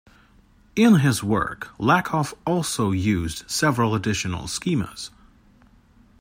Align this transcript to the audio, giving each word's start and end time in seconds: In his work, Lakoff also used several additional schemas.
In 0.75 1.01
his 1.01 1.23
work, 1.23 1.69
Lakoff 1.77 2.33
also 2.43 2.89
used 2.91 3.47
several 3.47 3.93
additional 3.93 4.45
schemas. 4.47 5.11